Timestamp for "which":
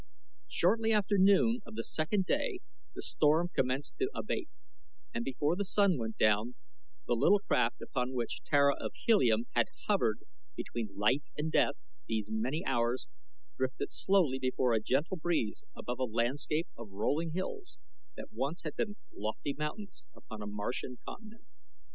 8.15-8.41